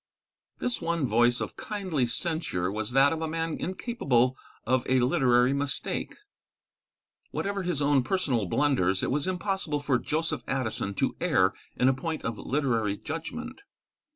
[0.57, 4.35] This one voice of kindly censure was that of a man incapable
[4.65, 6.15] of a literary mistake.
[7.29, 11.93] Whatever his own personal blunders, it was impossible for Joseph Addison to err in a
[11.93, 13.61] point of literary judgment.